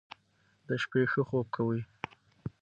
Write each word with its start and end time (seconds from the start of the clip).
د 0.67 0.69
شپې 0.81 1.01
ښه 1.11 1.21
خوب 1.27 1.45
کوئ. 1.55 1.79